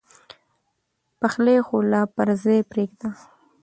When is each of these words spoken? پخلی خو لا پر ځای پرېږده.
پخلی 1.19 1.57
خو 1.65 1.77
لا 1.91 2.01
پر 2.15 2.27
ځای 2.43 2.59
پرېږده. 2.71 3.09